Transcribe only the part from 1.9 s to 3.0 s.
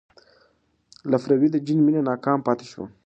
ناکام پاتې شوه.